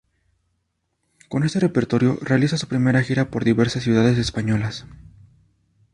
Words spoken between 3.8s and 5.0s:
ciudades españolas.